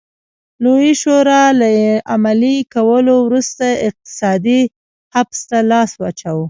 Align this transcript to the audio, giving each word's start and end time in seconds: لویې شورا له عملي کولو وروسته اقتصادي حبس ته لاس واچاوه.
لویې 0.63 0.93
شورا 1.01 1.43
له 1.59 1.69
عملي 2.13 2.57
کولو 2.73 3.15
وروسته 3.27 3.65
اقتصادي 3.89 4.61
حبس 5.13 5.39
ته 5.49 5.57
لاس 5.71 5.91
واچاوه. 6.01 6.39